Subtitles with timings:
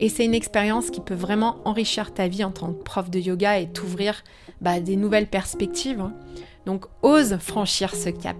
[0.00, 3.18] Et c'est une expérience qui peut vraiment enrichir ta vie en tant que prof de
[3.18, 4.22] yoga et t'ouvrir
[4.60, 6.00] bah, des nouvelles perspectives.
[6.00, 6.12] Hein.
[6.66, 8.36] Donc ose franchir ce cap.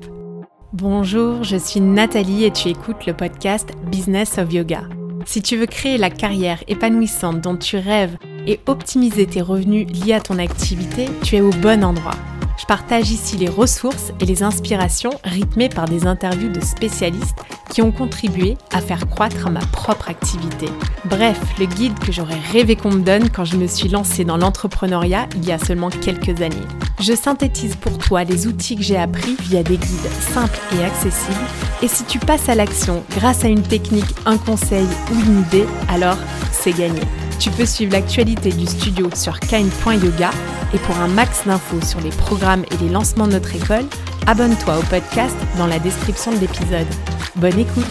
[0.73, 4.83] Bonjour, je suis Nathalie et tu écoutes le podcast Business of Yoga.
[5.25, 8.17] Si tu veux créer la carrière épanouissante dont tu rêves
[8.47, 12.15] et optimiser tes revenus liés à ton activité, tu es au bon endroit.
[12.59, 17.39] Je partage ici les ressources et les inspirations rythmées par des interviews de spécialistes
[17.71, 20.67] qui ont contribué à faire croître ma propre activité.
[21.05, 24.37] Bref, le guide que j'aurais rêvé qu'on me donne quand je me suis lancée dans
[24.37, 26.57] l'entrepreneuriat il y a seulement quelques années.
[27.01, 31.47] Je synthétise pour toi les outils que j'ai appris via des guides simples et accessibles.
[31.83, 35.67] Et si tu passes à l'action grâce à une technique, un conseil ou une idée,
[35.89, 36.19] alors
[36.51, 37.03] c'est gagné.
[37.41, 40.31] Tu peux suivre l'actualité du studio sur kind.yoga
[40.75, 43.85] et pour un max d'infos sur les programmes et les lancements de notre école,
[44.27, 46.89] abonne-toi au podcast dans la description de l'épisode.
[47.37, 47.87] Bonne écoute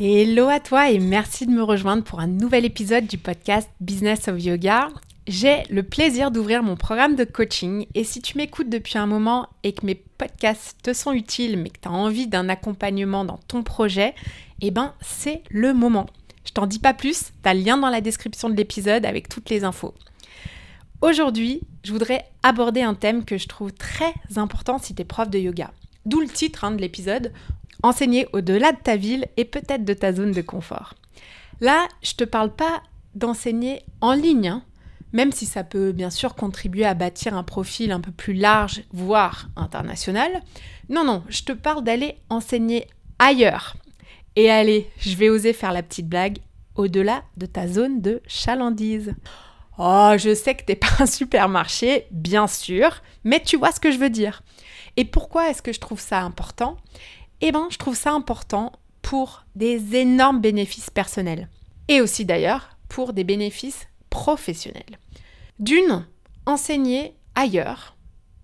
[0.00, 4.28] Hello à toi et merci de me rejoindre pour un nouvel épisode du podcast Business
[4.28, 4.88] of Yoga.
[5.26, 9.46] J'ai le plaisir d'ouvrir mon programme de coaching et si tu m'écoutes depuis un moment
[9.62, 13.38] et que mes podcasts te sont utiles mais que tu as envie d'un accompagnement dans
[13.46, 14.14] ton projet,
[14.62, 16.06] eh ben c'est le moment.
[16.44, 19.50] Je t'en dis pas plus, t'as le lien dans la description de l'épisode avec toutes
[19.50, 19.94] les infos.
[21.00, 25.28] Aujourd'hui, je voudrais aborder un thème que je trouve très important si tu es prof
[25.28, 25.70] de yoga.
[26.06, 27.32] D'où le titre hein, de l'épisode,
[27.84, 30.94] Enseigner au-delà de ta ville et peut-être de ta zone de confort.
[31.60, 32.80] Là, je te parle pas
[33.16, 34.62] d'enseigner en ligne, hein,
[35.12, 38.84] même si ça peut bien sûr contribuer à bâtir un profil un peu plus large,
[38.92, 40.42] voire international.
[40.88, 42.86] Non, non, je te parle d'aller enseigner
[43.18, 43.76] ailleurs,
[44.36, 46.38] et allez, je vais oser faire la petite blague
[46.74, 49.14] au-delà de ta zone de chalandise.
[49.78, 53.90] Oh, je sais que t'es pas un supermarché, bien sûr, mais tu vois ce que
[53.90, 54.42] je veux dire.
[54.96, 56.76] Et pourquoi est-ce que je trouve ça important?
[57.40, 61.48] Eh bien, je trouve ça important pour des énormes bénéfices personnels.
[61.88, 64.98] Et aussi d'ailleurs pour des bénéfices professionnels.
[65.58, 66.06] D'une,
[66.46, 67.96] enseigner ailleurs,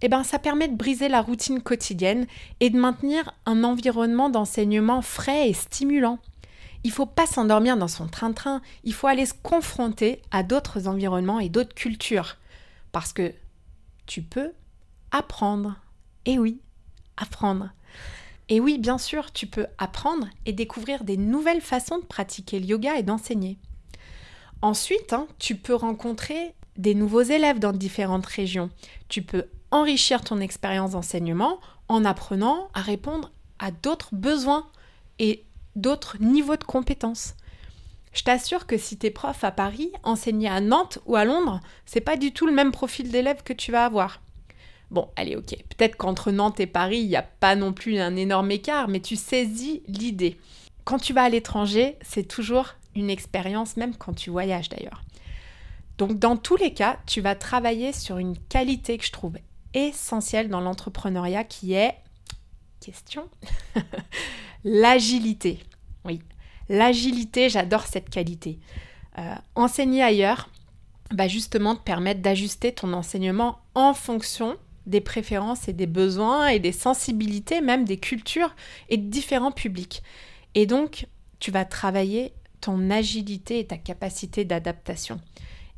[0.03, 2.27] eh ben, ça permet de briser la routine quotidienne
[2.61, 6.19] et de maintenir un environnement d'enseignement frais et stimulant.
[6.84, 10.87] Il ne faut pas s'endormir dans son train-train, il faut aller se confronter à d'autres
[10.87, 12.37] environnements et d'autres cultures.
[12.93, 13.34] Parce que
[14.06, 14.53] tu peux
[15.11, 15.77] apprendre.
[16.25, 16.61] Et oui,
[17.17, 17.71] apprendre.
[18.49, 22.67] Et oui, bien sûr, tu peux apprendre et découvrir des nouvelles façons de pratiquer le
[22.67, 23.59] yoga et d'enseigner.
[24.62, 28.71] Ensuite, hein, tu peux rencontrer des nouveaux élèves dans différentes régions.
[29.09, 34.67] Tu peux enrichir ton expérience d'enseignement en apprenant à répondre à d'autres besoins
[35.19, 35.45] et
[35.77, 37.34] d'autres niveaux de compétences.
[38.12, 41.61] Je t'assure que si tu es prof à Paris, enseigner à Nantes ou à Londres,
[41.87, 44.21] c'est pas du tout le même profil d'élève que tu vas avoir.
[44.91, 48.17] Bon, allez, ok, peut-être qu'entre Nantes et Paris, il n'y a pas non plus un
[48.17, 50.39] énorme écart, mais tu saisis l'idée.
[50.84, 55.03] Quand tu vas à l'étranger, c'est toujours une expérience, même quand tu voyages d'ailleurs.
[55.99, 59.37] Donc dans tous les cas, tu vas travailler sur une qualité que je trouve
[59.75, 61.95] essentiel dans l'entrepreneuriat qui est,
[62.81, 63.29] question,
[64.65, 65.61] l'agilité.
[66.05, 66.21] Oui,
[66.69, 68.59] l'agilité, j'adore cette qualité.
[69.19, 70.49] Euh, enseigner ailleurs
[71.11, 76.59] va justement te permettre d'ajuster ton enseignement en fonction des préférences et des besoins et
[76.59, 78.55] des sensibilités, même des cultures
[78.89, 80.03] et de différents publics.
[80.55, 81.07] Et donc,
[81.41, 85.21] tu vas travailler ton agilité et ta capacité d'adaptation.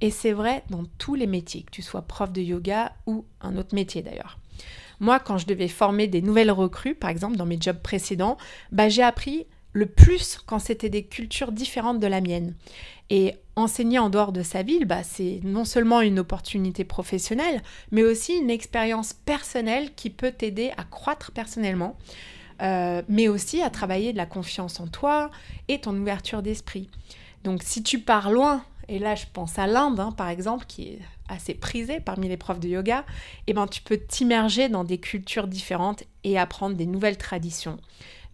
[0.00, 3.56] Et c'est vrai dans tous les métiers, que tu sois prof de yoga ou un
[3.56, 4.38] autre métier d'ailleurs.
[4.99, 8.37] Moi, quand je devais former des nouvelles recrues, par exemple dans mes jobs précédents,
[8.71, 12.55] bah, j'ai appris le plus quand c'était des cultures différentes de la mienne.
[13.09, 18.03] Et enseigner en dehors de sa ville, bah, c'est non seulement une opportunité professionnelle, mais
[18.03, 21.97] aussi une expérience personnelle qui peut t'aider à croître personnellement,
[22.62, 25.31] euh, mais aussi à travailler de la confiance en toi
[25.69, 26.88] et ton ouverture d'esprit.
[27.44, 30.89] Donc si tu pars loin et là je pense à l'Inde hein, par exemple, qui
[30.89, 33.05] est assez prisée parmi les profs de yoga, et
[33.49, 37.79] eh ben tu peux t'immerger dans des cultures différentes et apprendre des nouvelles traditions.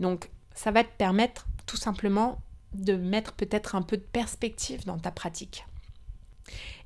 [0.01, 2.41] Donc ça va te permettre tout simplement
[2.75, 5.67] de mettre peut-être un peu de perspective dans ta pratique.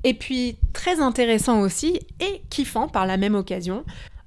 [0.02, 3.84] Et puis très intéressant aussi et kiffant par la même occasion,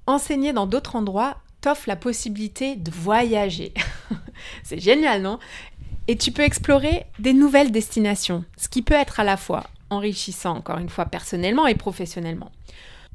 [0.08, 3.74] enseigner dans d'autres endroits t'offre la possibilité de voyager.
[4.64, 5.40] C'est génial, non?
[6.08, 10.58] Et tu peux explorer des nouvelles destinations, ce qui peut être à la fois enrichissant,
[10.58, 12.52] encore une fois, personnellement et professionnellement.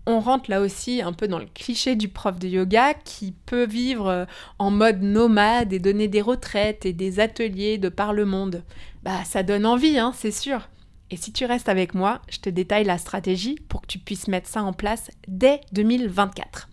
[0.07, 3.67] On rentre là aussi un peu dans le cliché du prof de yoga qui peut
[3.67, 4.25] vivre euh,
[4.59, 8.63] en mode nomade et donner des retraites et des ateliers de par le monde.
[9.03, 10.69] Bah ça donne envie, hein, c'est sûr.
[11.11, 14.29] Et si tu restes avec moi, je te détaille la stratégie pour que tu puisses
[14.29, 16.69] mettre ça en place dès 2024.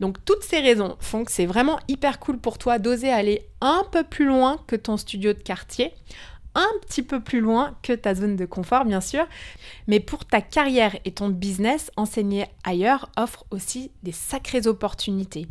[0.00, 3.84] Donc toutes ces raisons font que c'est vraiment hyper cool pour toi d'oser aller un
[3.92, 5.92] peu plus loin que ton studio de quartier,
[6.54, 9.26] un petit peu plus loin que ta zone de confort, bien sûr.
[9.86, 15.46] Mais pour ta carrière et ton business, enseigner ailleurs offre aussi des sacrées opportunités.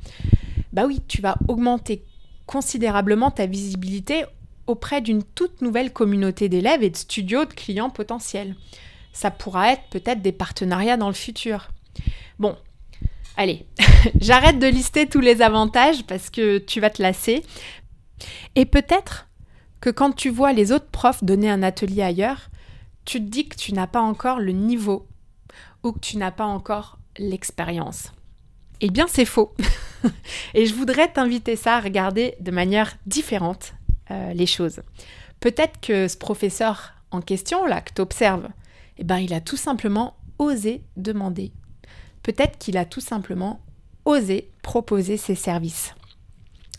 [0.73, 2.03] Bah oui, tu vas augmenter
[2.45, 4.25] considérablement ta visibilité
[4.67, 8.55] auprès d'une toute nouvelle communauté d'élèves et de studios de clients potentiels.
[9.13, 11.69] Ça pourra être peut-être des partenariats dans le futur.
[12.37, 12.55] Bon,
[13.39, 13.65] allez,
[14.19, 17.43] j'arrête de lister tous les avantages parce que tu vas te lasser.
[18.55, 19.29] Et peut-être
[19.79, 22.49] que quand tu vois les autres profs donner un atelier ailleurs,
[23.05, 25.07] tu te dis que tu n'as pas encore le niveau
[25.83, 28.11] ou que tu n'as pas encore l'expérience.
[28.81, 29.55] Eh bien, c'est faux.
[30.53, 33.73] Et je voudrais t'inviter ça à regarder de manière différente
[34.11, 34.81] euh, les choses.
[35.39, 38.49] Peut-être que ce professeur en question, là, que tu observes,
[38.97, 41.53] eh ben, il a tout simplement osé demander.
[42.29, 43.59] Peut-être qu'il a tout simplement
[44.05, 45.95] osé proposer ses services.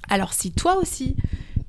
[0.09, 1.17] Alors si toi aussi,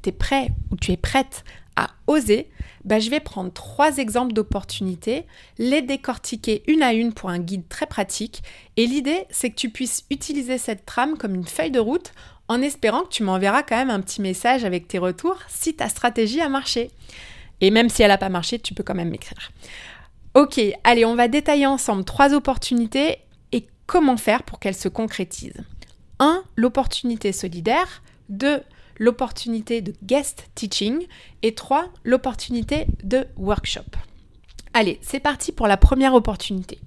[0.04, 1.44] tu es prêt ou tu es prête
[1.76, 2.52] à oser,
[2.86, 5.26] bah, je vais prendre trois exemples d'opportunités,
[5.58, 8.44] les décortiquer une à une pour un guide très pratique.
[8.78, 12.14] Et l'idée, c'est que tu puisses utiliser cette trame comme une feuille de route
[12.50, 15.90] en espérant que tu m'enverras quand même un petit message avec tes retours si ta
[15.90, 16.92] stratégie a marché.
[17.62, 19.52] Et même si elle n'a pas marché, tu peux quand même m'écrire.
[20.36, 23.18] Ok, allez, on va détailler ensemble trois opportunités
[23.92, 25.66] comment faire pour qu'elles se concrétisent.
[26.20, 26.46] 1.
[26.56, 28.02] L'opportunité solidaire.
[28.30, 28.64] 2
[29.00, 31.08] l'opportunité de guest teaching
[31.42, 33.90] et 3, l'opportunité de workshop.
[34.76, 36.80] Allez, c'est parti pour la première opportunité.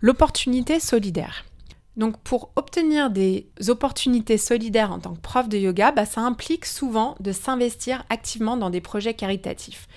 [0.00, 1.44] L'opportunité solidaire.
[1.96, 6.66] Donc pour obtenir des opportunités solidaires en tant que prof de yoga, bah, ça implique
[6.66, 9.88] souvent de s'investir activement dans des projets caritatifs.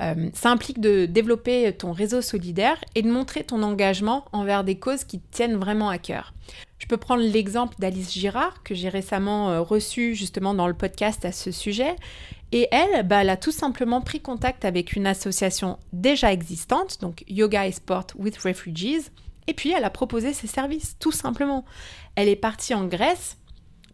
[0.00, 4.78] Euh, ça implique de développer ton réseau solidaire et de montrer ton engagement envers des
[4.78, 6.34] causes qui tiennent vraiment à cœur.
[6.78, 11.24] Je peux prendre l'exemple d'Alice Girard, que j'ai récemment euh, reçue justement dans le podcast
[11.24, 11.96] à ce sujet.
[12.52, 17.24] Et elle, bah, elle a tout simplement pris contact avec une association déjà existante, donc
[17.28, 19.10] Yoga et Sport with Refugees,
[19.48, 21.64] et puis elle a proposé ses services, tout simplement.
[22.14, 23.36] Elle est partie en Grèce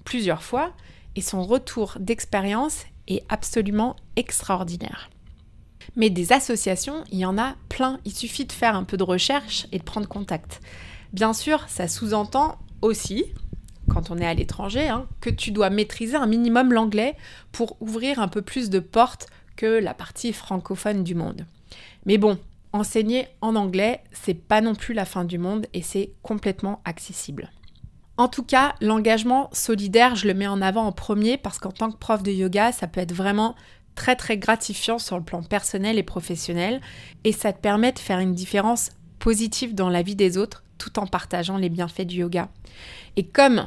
[0.04, 0.72] plusieurs fois,
[1.16, 5.10] et son retour d'expérience est absolument extraordinaire.
[5.96, 8.00] Mais des associations, il y en a plein.
[8.04, 10.60] Il suffit de faire un peu de recherche et de prendre contact.
[11.12, 13.24] Bien sûr, ça sous-entend aussi,
[13.88, 17.16] quand on est à l'étranger, hein, que tu dois maîtriser un minimum l'anglais
[17.52, 19.26] pour ouvrir un peu plus de portes
[19.56, 21.46] que la partie francophone du monde.
[22.06, 22.38] Mais bon,
[22.72, 27.50] enseigner en anglais, c'est pas non plus la fin du monde et c'est complètement accessible.
[28.16, 31.90] En tout cas, l'engagement solidaire, je le mets en avant en premier parce qu'en tant
[31.90, 33.54] que prof de yoga, ça peut être vraiment
[33.94, 36.80] très très gratifiant sur le plan personnel et professionnel
[37.24, 40.98] et ça te permet de faire une différence positive dans la vie des autres tout
[40.98, 42.48] en partageant les bienfaits du yoga.
[43.16, 43.66] Et comme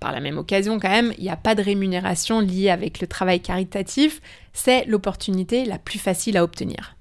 [0.00, 3.06] par la même occasion quand même, il n'y a pas de rémunération liée avec le
[3.06, 4.20] travail caritatif,
[4.52, 6.96] c'est l'opportunité la plus facile à obtenir.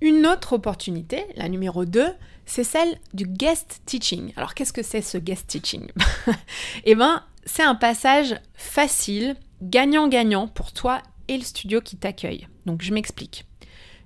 [0.00, 2.06] Une autre opportunité, la numéro 2,
[2.46, 4.32] c'est celle du guest teaching.
[4.36, 5.88] Alors qu'est-ce que c'est ce guest teaching?
[6.84, 12.48] Eh bien, c'est un passage facile, gagnant-gagnant pour toi et le studio qui t'accueille.
[12.66, 13.44] Donc je m'explique.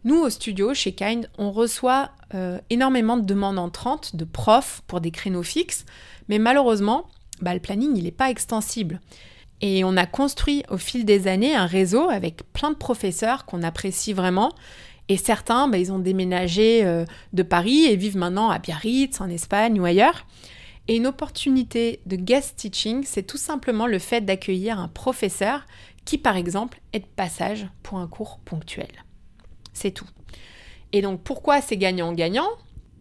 [0.04, 5.00] Nous, au studio, chez Kind, on reçoit euh, énormément de demandes entrantes de profs pour
[5.00, 5.84] des créneaux fixes,
[6.28, 7.06] mais malheureusement,
[7.40, 9.00] bah, le planning, il n'est pas extensible.
[9.60, 13.62] Et on a construit au fil des années un réseau avec plein de professeurs qu'on
[13.62, 14.52] apprécie vraiment.
[15.08, 19.28] Et certains, bah, ils ont déménagé euh, de Paris et vivent maintenant à Biarritz, en
[19.28, 20.26] Espagne ou ailleurs.
[20.88, 25.64] Et une opportunité de guest teaching, c'est tout simplement le fait d'accueillir un professeur
[26.04, 28.90] qui, par exemple, est de passage pour un cours ponctuel.
[29.72, 30.08] C'est tout.
[30.92, 32.48] Et donc, pourquoi c'est gagnant-gagnant?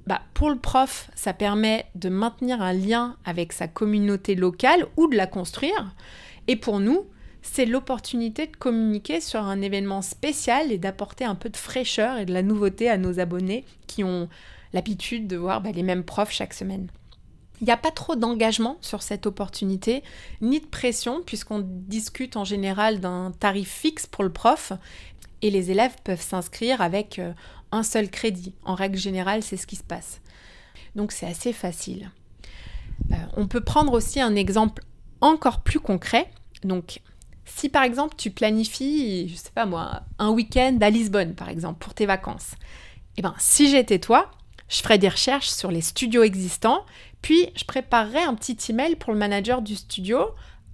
[0.07, 5.07] Bah, Pour le prof, ça permet de maintenir un lien avec sa communauté locale ou
[5.07, 5.93] de la construire.
[6.47, 7.05] Et pour nous,
[7.41, 12.25] c'est l'opportunité de communiquer sur un événement spécial et d'apporter un peu de fraîcheur et
[12.25, 14.29] de la nouveauté à nos abonnés qui ont
[14.73, 16.87] l'habitude de voir bah, les mêmes profs chaque semaine.
[17.61, 20.03] Il n'y a pas trop d'engagement sur cette opportunité,
[20.41, 24.73] ni de pression, puisqu'on discute en général d'un tarif fixe pour le prof,
[25.43, 27.33] et les élèves peuvent s'inscrire avec euh,
[27.71, 28.53] un seul crédit.
[28.63, 30.21] En règle générale, c'est ce qui se passe.
[30.95, 32.11] Donc c'est assez facile.
[33.11, 34.83] Euh, on peut prendre aussi un exemple
[35.21, 36.29] encore plus concret.
[36.63, 37.01] Donc
[37.45, 41.79] si par exemple tu planifies, je sais pas moi, un week-end à Lisbonne par exemple
[41.79, 42.51] pour tes vacances,
[43.17, 44.31] eh ben si j'étais toi,
[44.69, 46.85] je ferais des recherches sur les studios existants,
[47.21, 50.19] puis je préparerais un petit email pour le manager du studio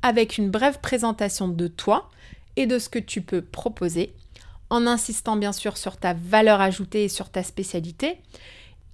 [0.01, 2.09] avec une brève présentation de toi
[2.55, 4.13] et de ce que tu peux proposer,
[4.69, 8.17] en insistant bien sûr sur ta valeur ajoutée et sur ta spécialité.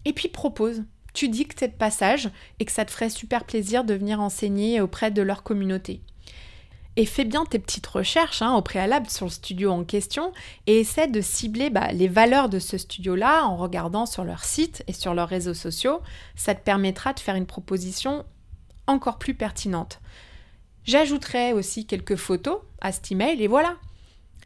[0.05, 0.83] Et puis propose.
[1.13, 2.29] Tu dis que tu es de passage
[2.59, 6.01] et que ça te ferait super plaisir de venir enseigner auprès de leur communauté.
[6.95, 10.31] Et fais bien tes petites recherches hein, au préalable sur le studio en question
[10.67, 14.83] et essaie de cibler bah, les valeurs de ce studio-là en regardant sur leur site
[14.87, 16.01] et sur leurs réseaux sociaux.
[16.35, 18.25] Ça te permettra de faire une proposition
[18.85, 20.01] encore plus pertinente.
[20.85, 23.77] J'ajouterai aussi quelques photos à cet email et voilà,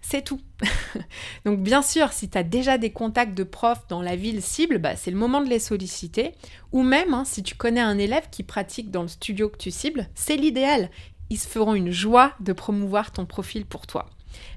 [0.02, 0.40] c'est tout.
[1.46, 4.78] Donc bien sûr, si tu as déjà des contacts de profs dans la ville cible,
[4.78, 6.34] bah, c'est le moment de les solliciter.
[6.72, 9.72] Ou même, hein, si tu connais un élève qui pratique dans le studio que tu
[9.72, 10.90] cibles, c'est l'idéal.
[11.30, 14.10] Ils se feront une joie de promouvoir ton profil pour toi.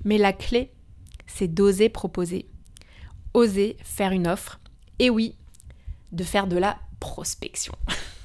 [0.05, 0.71] Mais la clé,
[1.27, 2.47] c'est d'oser proposer.
[3.35, 4.61] Oser faire une offre.
[4.99, 5.37] Et oui,
[6.13, 7.75] de faire de la prospection.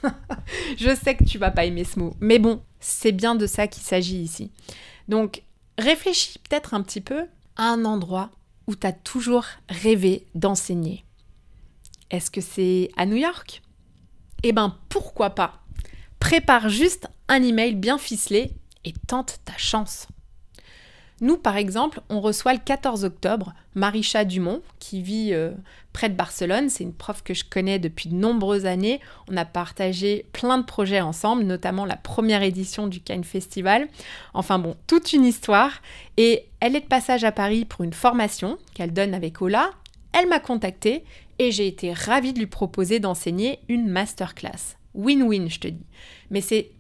[0.78, 3.68] Je sais que tu vas pas aimer ce mot, mais bon, c'est bien de ça
[3.68, 4.52] qu'il s'agit ici.
[5.08, 5.44] Donc,
[5.78, 7.26] réfléchis peut-être un petit peu
[7.56, 8.32] à un endroit
[8.68, 11.06] où tu as toujours rêvé d'enseigner.
[12.12, 13.62] Est-ce que c'est à New York?
[14.44, 15.65] Eh ben, pourquoi pas?
[16.26, 18.50] Prépare juste un email bien ficelé
[18.84, 20.08] et tente ta chance.
[21.22, 25.52] Nous, par exemple, on reçoit le 14 octobre Marisha Dumont, qui vit euh,
[25.94, 26.72] près de Barcelone.
[26.72, 29.02] C'est une prof que je connais depuis de nombreuses années.
[29.30, 33.88] On a partagé plein de projets ensemble, notamment la première édition du Cannes Festival.
[34.34, 35.74] Enfin bon, toute une histoire.
[36.18, 39.70] Et elle est de passage à Paris pour une formation qu'elle donne avec Ola.
[40.12, 41.04] Elle m'a contactée
[41.38, 44.76] et j'ai été ravie de lui proposer d'enseigner une masterclass.
[44.96, 45.86] Win-win, je te dis.
[46.30, 46.72] Mais c'est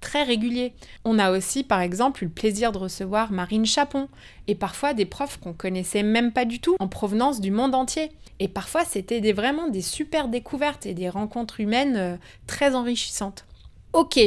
[0.00, 0.74] très régulier.
[1.04, 4.08] On a aussi, par exemple, eu le plaisir de recevoir Marine Chapon,
[4.46, 8.10] et parfois des profs qu'on connaissait même pas du tout, en provenance du monde entier.
[8.40, 13.44] Et parfois, c'était vraiment des super découvertes et des rencontres humaines euh, très enrichissantes.
[13.92, 14.20] Ok,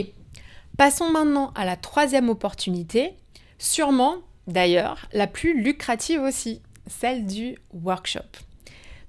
[0.78, 3.14] passons maintenant à la troisième opportunité,
[3.58, 4.18] sûrement
[4.48, 8.20] d'ailleurs la plus lucrative aussi, celle du workshop.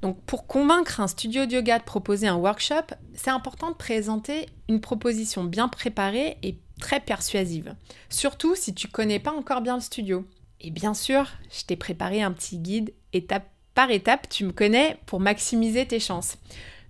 [0.02, 4.46] Donc pour convaincre un studio de yoga de proposer un workshop, c'est important de présenter
[4.68, 7.74] une proposition bien préparée et très persuasive.
[8.10, 10.26] Surtout si tu connais pas encore bien le studio.
[10.60, 14.98] Et bien sûr, je t'ai préparé un petit guide étape par étape, tu me connais,
[15.06, 16.36] pour maximiser tes chances.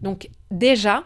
[0.01, 1.05] Donc déjà,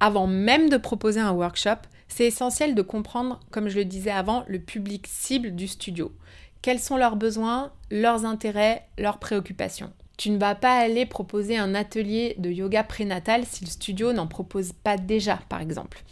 [0.00, 4.44] avant même de proposer un workshop, c'est essentiel de comprendre, comme je le disais avant,
[4.48, 6.12] le public cible du studio.
[6.60, 9.92] Quels sont leurs besoins, leurs intérêts, leurs préoccupations.
[10.22, 14.28] Tu ne vas pas aller proposer un atelier de yoga prénatal si le studio n'en
[14.28, 16.04] propose pas déjà, par exemple.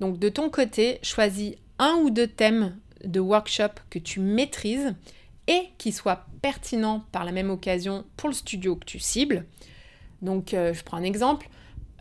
[0.00, 4.92] Donc de ton côté, choisis un ou deux thèmes de workshop que tu maîtrises
[5.46, 9.46] et qui soient pertinents par la même occasion pour le studio que tu cibles.
[10.20, 11.48] Donc euh, je prends un exemple.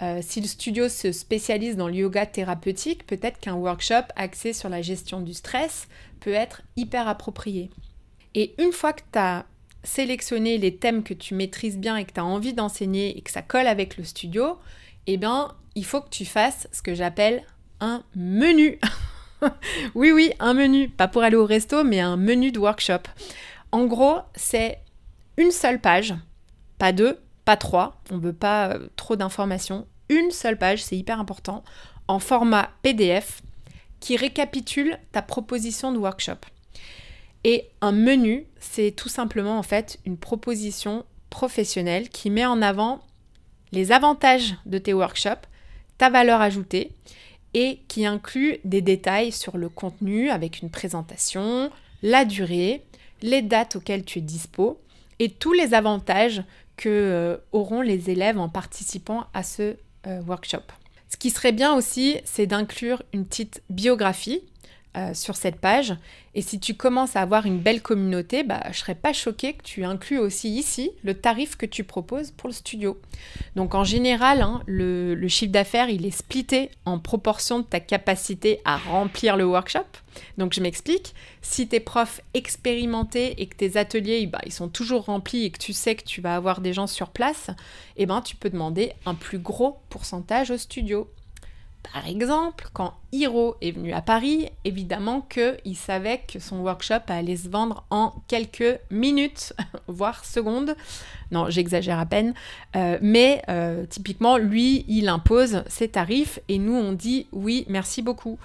[0.02, 4.70] Euh, si le studio se spécialise dans le yoga thérapeutique, peut-être qu'un workshop axé sur
[4.70, 5.88] la gestion du stress
[6.20, 7.70] peut être hyper approprié.
[8.34, 9.46] Et une fois que tu as
[9.88, 13.32] sélectionner les thèmes que tu maîtrises bien et que tu as envie d'enseigner et que
[13.32, 14.58] ça colle avec le studio,
[15.08, 17.44] eh bien, il faut que tu fasses ce que j'appelle
[17.80, 18.80] un menu.
[19.96, 20.90] oui, oui, un menu.
[20.90, 23.04] Pas pour aller au resto, mais un menu de workshop.
[23.72, 24.80] En gros, c'est
[25.38, 26.14] une seule page,
[26.78, 28.02] pas deux, pas trois.
[28.12, 29.88] On ne veut pas euh, trop d'informations.
[30.10, 31.64] Une seule page, c'est hyper important,
[32.08, 33.42] en format PDF
[34.00, 36.38] qui récapitule ta proposition de workshop.
[37.50, 43.00] Et un menu, c'est tout simplement en fait une proposition professionnelle qui met en avant
[43.72, 45.48] les avantages de tes workshops,
[45.98, 46.92] ta valeur ajoutée
[47.54, 51.72] et qui inclut des détails sur le contenu avec une présentation,
[52.04, 52.84] la durée,
[53.22, 54.82] les dates auxquelles tu es dispo
[55.20, 56.44] et tous les avantages
[56.76, 60.64] que euh, auront les élèves en participant à ce euh, workshop.
[61.08, 64.42] Ce qui serait bien aussi, c'est d'inclure une petite biographie
[64.96, 65.96] euh, sur cette page.
[66.34, 69.64] Et si tu commences à avoir une belle communauté, bah, je serais pas choquée que
[69.64, 73.00] tu inclues aussi ici le tarif que tu proposes pour le studio.
[73.56, 77.80] Donc en général, hein, le, le, chiffre d'affaires, il est splitté en proportion de ta
[77.80, 79.86] capacité à remplir le workshop.
[80.38, 85.06] Donc je m'explique, si tes profs expérimentés et que tes ateliers bah, ils sont toujours
[85.06, 87.50] remplis et que tu sais que tu vas avoir des gens sur place,
[87.98, 91.08] eh ben, tu peux demander un plus gros pourcentage au studio.
[91.94, 97.38] Par exemple, quand Hiro est venu à Paris, évidemment qu'il savait que son workshop allait
[97.38, 99.54] se vendre en quelques minutes,
[99.88, 100.76] voire secondes.
[101.32, 102.34] Non, j'exagère à peine.
[102.76, 108.02] Euh, mais euh, typiquement, lui, il impose ses tarifs et nous, on dit oui, merci
[108.02, 108.38] beaucoup.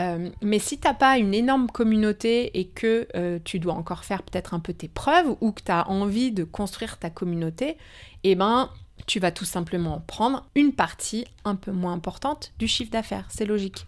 [0.00, 4.22] Euh, mais si tu n'as pas une énorme communauté et que tu dois encore faire
[4.22, 7.76] peut-être un peu tes preuves ou que tu as envie de construire ta communauté,
[8.24, 8.70] eh ben,
[9.06, 13.26] tu vas tout simplement prendre une partie un peu moins importante du chiffre d'affaires.
[13.28, 13.86] C'est logique.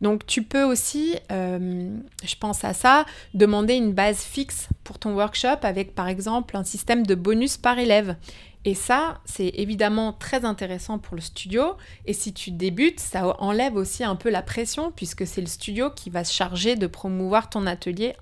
[0.00, 5.14] Donc tu peux aussi, euh, je pense à ça, demander une base fixe pour ton
[5.14, 8.16] workshop avec par exemple un système de bonus par élève.
[8.64, 11.76] Et ça, c'est évidemment très intéressant pour le studio.
[12.06, 15.90] Et si tu débutes, ça enlève aussi un peu la pression puisque c'est le studio
[15.90, 18.14] qui va se charger de promouvoir ton atelier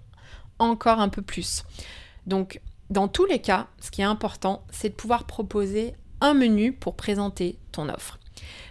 [0.58, 1.64] encore un peu plus.
[2.26, 6.72] Donc, dans tous les cas, ce qui est important, c'est de pouvoir proposer un menu
[6.72, 8.18] pour présenter ton offre.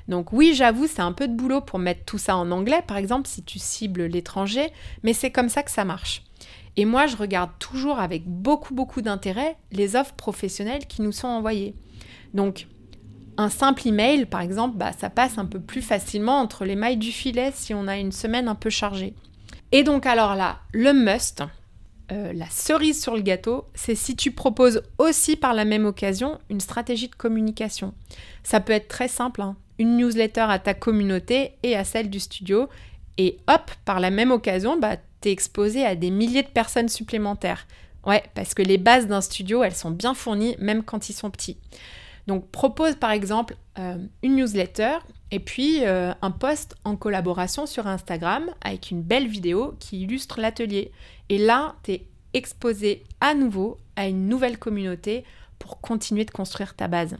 [0.07, 2.97] Donc oui, j'avoue, c'est un peu de boulot pour mettre tout ça en anglais, par
[2.97, 4.69] exemple, si tu cibles l'étranger,
[5.03, 6.23] mais c'est comme ça que ça marche.
[6.77, 11.27] Et moi, je regarde toujours avec beaucoup, beaucoup d'intérêt les offres professionnelles qui nous sont
[11.27, 11.73] envoyées.
[12.33, 12.67] Donc,
[13.37, 16.97] un simple email, par exemple, bah, ça passe un peu plus facilement entre les mailles
[16.97, 19.13] du filet si on a une semaine un peu chargée.
[19.71, 21.43] Et donc, alors là, le must,
[22.12, 26.39] euh, la cerise sur le gâteau, c'est si tu proposes aussi par la même occasion
[26.50, 27.93] une stratégie de communication.
[28.43, 29.55] Ça peut être très simple, hein.
[29.79, 32.69] une newsletter à ta communauté et à celle du studio,
[33.17, 37.65] et hop, par la même occasion, bah, t'es exposé à des milliers de personnes supplémentaires.
[38.05, 41.31] Ouais, parce que les bases d'un studio, elles sont bien fournies, même quand ils sont
[41.31, 41.57] petits.
[42.27, 44.97] Donc propose par exemple euh, une newsletter
[45.32, 50.39] et puis euh, un post en collaboration sur Instagram avec une belle vidéo qui illustre
[50.39, 50.91] l'atelier.
[51.29, 55.24] Et là, tu es exposé à nouveau à une nouvelle communauté
[55.58, 57.17] pour continuer de construire ta base.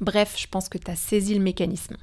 [0.00, 1.96] Bref, je pense que tu as saisi le mécanisme.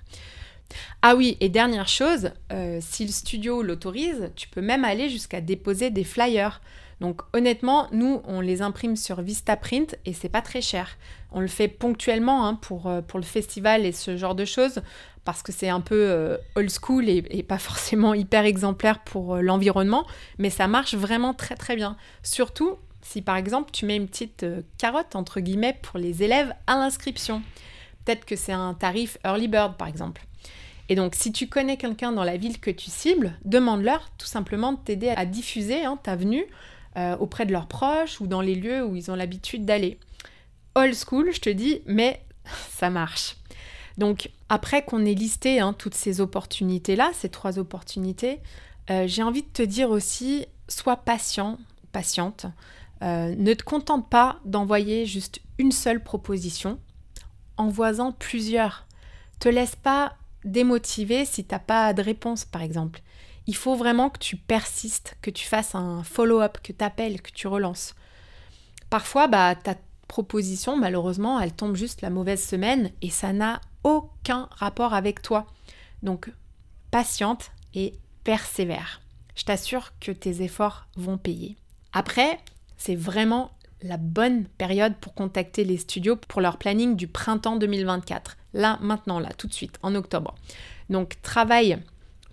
[1.01, 5.39] Ah oui, et dernière chose, euh, si le studio l'autorise, tu peux même aller jusqu'à
[5.39, 6.61] déposer des flyers.
[7.01, 10.97] Donc honnêtement, nous, on les imprime sur Vistaprint et c'est pas très cher.
[11.31, 14.81] On le fait ponctuellement hein, pour, euh, pour le festival et ce genre de choses
[15.25, 20.07] parce que c'est un peu euh, old school et, pas forcément hyper exemplaire pour l'environnement,
[20.37, 21.97] mais ça marche vraiment très très bien.
[22.23, 24.45] Surtout si par exemple tu mets une petite
[24.77, 27.43] carotte entre guillemets pour les élèves à l'inscription.
[28.03, 30.25] Peut-être que c'est un tarif early bird par exemple.
[30.87, 34.73] Et donc, si tu connais quelqu'un dans la ville que tu cibles, demande-leur tout simplement
[34.73, 36.45] de t'aider à diffuser hein, ta venue
[36.97, 39.99] euh, auprès de leurs proches ou dans les lieux où ils ont l'habitude d'aller.
[40.75, 42.21] Old school, je te dis, mais
[42.69, 43.35] ça marche.
[43.97, 48.39] Donc, après qu'on ait listé hein, toutes ces opportunités-là, ces trois opportunités,
[48.89, 51.57] euh, j'ai envie de te dire aussi, sois patient,
[51.91, 52.45] patiente.
[53.01, 56.79] Euh, ne te contente pas d'envoyer juste une seule proposition,
[57.57, 58.85] envoie-en plusieurs.
[59.39, 63.01] Te laisse pas démotivé si t'as pas de réponse, par exemple.
[63.47, 67.31] Il faut vraiment que tu persistes, que tu fasses un follow-up, que tu appelles, que
[67.31, 67.95] tu relances.
[68.89, 69.75] Parfois, bah, ta
[70.07, 75.45] proposition, malheureusement, elle tombe juste la mauvaise semaine et ça n'a aucun rapport avec toi.
[76.03, 76.33] Donc,
[76.91, 77.93] patiente et
[78.25, 79.01] persévère.
[79.35, 81.55] Je t'assure que tes efforts vont payer.
[81.93, 82.39] Après,
[82.77, 83.51] c'est vraiment
[83.83, 88.37] la bonne période pour contacter les studios pour leur planning du printemps 2024.
[88.53, 90.33] Là, maintenant, là, tout de suite, en octobre.
[90.89, 91.77] Donc, travaille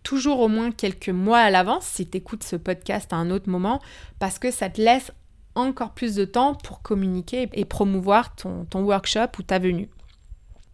[0.02, 3.50] toujours au moins quelques mois à l'avance si tu écoutes ce podcast à un autre
[3.50, 3.80] moment,
[4.18, 5.12] parce que ça te laisse
[5.54, 9.90] encore plus de temps pour communiquer et promouvoir ton, ton workshop ou ta venue.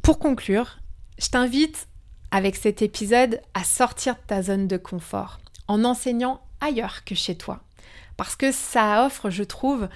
[0.08, 0.78] Pour conclure,
[1.18, 1.86] je t'invite
[2.30, 7.36] avec cet épisode à sortir de ta zone de confort en enseignant ailleurs que chez
[7.36, 7.60] toi.
[8.16, 9.86] Parce que ça offre, je trouve,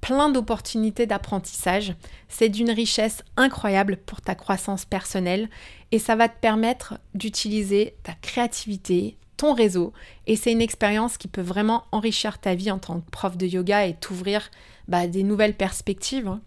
[0.00, 1.94] plein d'opportunités d'apprentissage.
[2.28, 5.48] C'est d'une richesse incroyable pour ta croissance personnelle
[5.92, 9.92] et ça va te permettre d'utiliser ta créativité, ton réseau
[10.26, 13.46] et c'est une expérience qui peut vraiment enrichir ta vie en tant que prof de
[13.46, 14.50] yoga et t'ouvrir
[14.88, 16.26] bah, des nouvelles perspectives.
[16.26, 16.40] Hein.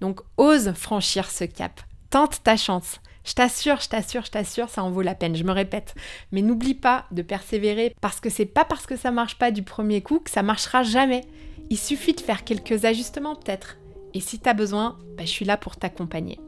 [0.00, 3.00] Donc ose franchir ce cap, tente ta chance.
[3.24, 5.94] Je t'assure, je t'assure, je t'assure, ça en vaut la peine, je me répète.
[6.32, 9.62] Mais n'oublie pas de persévérer parce que c'est pas parce que ça marche pas du
[9.62, 11.24] premier coup que ça marchera jamais.
[11.70, 13.76] Il suffit de faire quelques ajustements peut-être.
[14.14, 16.40] Et si tu as besoin, bah, je suis là pour t'accompagner.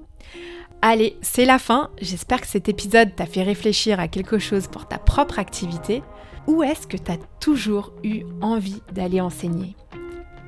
[0.81, 1.91] Allez, c'est la fin.
[2.01, 6.03] J'espère que cet épisode t'a fait réfléchir à quelque chose pour ta propre activité.
[6.47, 9.77] Où est-ce que tu as toujours eu envie d'aller enseigner?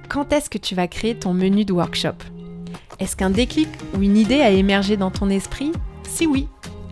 [0.08, 2.16] Quand est-ce que tu vas créer ton menu de workshop?
[2.98, 5.72] Est-ce qu'un déclic ou une idée a émergé dans ton esprit?
[6.08, 6.48] Si oui,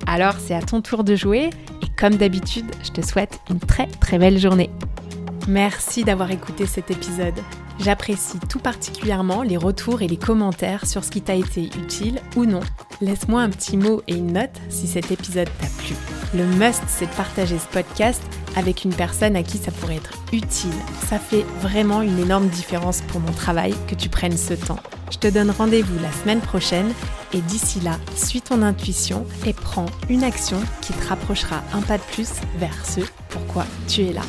[0.06, 1.50] alors c'est à ton tour de jouer
[1.82, 4.70] et comme d'habitude, je te souhaite une très très belle journée.
[5.48, 7.34] Merci d'avoir écouté cet épisode.
[7.80, 12.44] J'apprécie tout particulièrement les retours et les commentaires sur ce qui t'a été utile ou
[12.44, 12.60] non.
[13.00, 15.94] Laisse-moi un petit mot et une note si cet épisode t'a plu.
[16.34, 18.22] Le must, c'est de partager ce podcast
[18.54, 20.74] avec une personne à qui ça pourrait être utile.
[21.08, 24.80] Ça fait vraiment une énorme différence pour mon travail que tu prennes ce temps.
[25.10, 26.92] Je te donne rendez-vous la semaine prochaine
[27.32, 31.98] et d'ici là, suis ton intuition et prends une action qui te rapprochera un pas
[31.98, 34.22] de plus vers ce pourquoi tu es là.